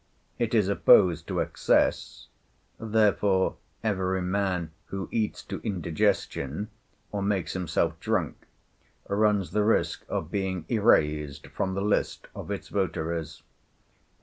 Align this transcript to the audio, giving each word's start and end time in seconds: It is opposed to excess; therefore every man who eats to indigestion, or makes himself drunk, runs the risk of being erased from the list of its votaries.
It 0.39 0.55
is 0.55 0.67
opposed 0.67 1.27
to 1.27 1.41
excess; 1.41 2.25
therefore 2.79 3.57
every 3.83 4.23
man 4.23 4.71
who 4.87 5.07
eats 5.11 5.43
to 5.43 5.61
indigestion, 5.63 6.69
or 7.11 7.21
makes 7.21 7.53
himself 7.53 7.99
drunk, 7.99 8.47
runs 9.07 9.51
the 9.51 9.63
risk 9.63 10.03
of 10.09 10.31
being 10.31 10.65
erased 10.69 11.45
from 11.49 11.75
the 11.75 11.83
list 11.83 12.25
of 12.33 12.49
its 12.49 12.69
votaries. 12.69 13.43